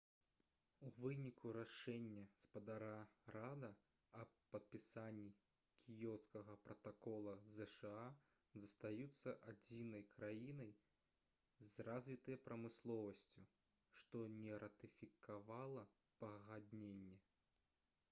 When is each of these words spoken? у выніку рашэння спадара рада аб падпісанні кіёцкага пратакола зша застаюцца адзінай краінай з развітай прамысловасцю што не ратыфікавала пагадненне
у 0.85 0.87
выніку 1.01 1.49
рашэння 1.55 2.21
спадара 2.43 2.93
рада 3.35 3.67
аб 4.21 4.31
падпісанні 4.53 5.27
кіёцкага 5.89 6.55
пратакола 6.67 7.35
зша 7.57 7.91
застаюцца 8.63 9.35
адзінай 9.51 10.05
краінай 10.15 10.73
з 11.73 11.87
развітай 11.89 12.39
прамысловасцю 12.47 13.43
што 14.01 14.23
не 14.39 14.57
ратыфікавала 14.65 15.85
пагадненне 16.25 17.21